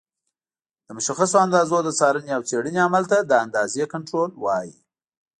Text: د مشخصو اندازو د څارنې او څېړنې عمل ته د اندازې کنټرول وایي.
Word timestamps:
د 0.85 0.87
مشخصو 0.97 1.37
اندازو 1.45 1.77
د 1.83 1.89
څارنې 1.99 2.31
او 2.37 2.41
څېړنې 2.49 2.79
عمل 2.87 3.03
ته 3.11 3.17
د 3.29 3.31
اندازې 3.45 3.83
کنټرول 3.93 4.31
وایي. 4.43 4.75